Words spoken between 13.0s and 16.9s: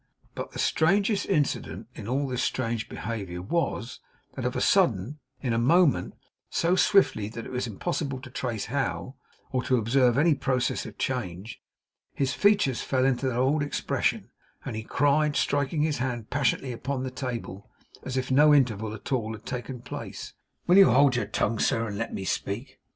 into their old expression, and he cried, striking his hand passionately